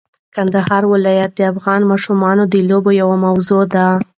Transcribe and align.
د 0.03 0.03
کندهار 0.35 0.83
ولایت 0.93 1.31
د 1.35 1.41
افغان 1.53 1.81
ماشومانو 1.91 2.43
د 2.53 2.55
لوبو 2.69 2.91
یوه 3.01 3.15
موضوع 3.25 3.63
ده. 3.73 3.85